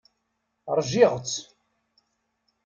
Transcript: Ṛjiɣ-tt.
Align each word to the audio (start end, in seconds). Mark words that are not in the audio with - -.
Ṛjiɣ-tt. 0.77 1.35